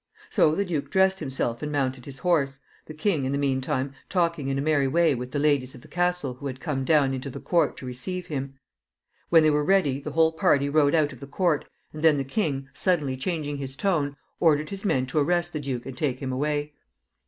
So 0.31 0.55
the 0.55 0.65
duke 0.65 0.89
dressed 0.89 1.19
himself 1.19 1.61
and 1.61 1.71
mounted 1.71 2.05
his 2.05 2.17
horse, 2.17 2.59
the 2.87 2.93
king, 2.95 3.23
in 3.23 3.31
the 3.33 3.37
mean 3.37 3.61
time, 3.61 3.93
talking 4.09 4.47
in 4.47 4.57
a 4.57 4.59
merry 4.61 4.87
way 4.87 5.13
with 5.13 5.29
the 5.29 5.37
ladies 5.37 5.75
of 5.75 5.81
the 5.81 5.87
castle 5.87 6.33
who 6.33 6.47
had 6.47 6.59
come 6.59 6.83
down 6.83 7.13
into 7.13 7.29
the 7.29 7.39
court 7.39 7.77
to 7.77 7.85
receive 7.85 8.25
him. 8.25 8.55
When 9.29 9.43
they 9.43 9.51
were 9.51 9.63
ready 9.63 9.99
the 9.99 10.13
whole 10.13 10.31
party 10.31 10.69
rode 10.69 10.95
out 10.95 11.13
of 11.13 11.19
the 11.19 11.27
court, 11.27 11.65
and 11.93 12.01
then 12.03 12.17
the 12.17 12.23
king, 12.23 12.67
suddenly 12.73 13.15
changing 13.15 13.57
his 13.57 13.75
tone, 13.75 14.17
ordered 14.39 14.71
his 14.71 14.83
men 14.83 15.05
to 15.05 15.19
arrest 15.19 15.53
the 15.53 15.59
duke 15.59 15.85
and 15.85 15.95
take 15.95 16.17
him 16.19 16.31
away. 16.33 16.73